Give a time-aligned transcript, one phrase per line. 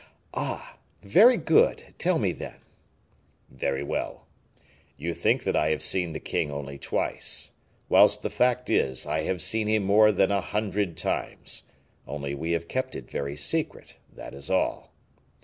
[0.33, 0.79] "Ah!
[1.03, 2.55] very good, tell me, then."
[3.51, 4.25] "Very well.
[4.97, 7.51] You think that I have seen the king only twice,
[7.87, 11.65] whilst the fact is I have seen him more than a hundred times;
[12.07, 14.91] only we have kept it very secret, that is all."